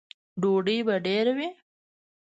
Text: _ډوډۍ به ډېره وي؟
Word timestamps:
_ډوډۍ 0.41 0.77
به 0.87 0.95
ډېره 1.05 1.31
وي؟ 1.37 1.49